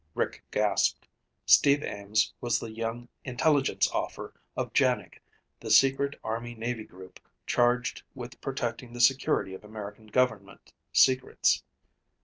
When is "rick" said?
0.15-0.43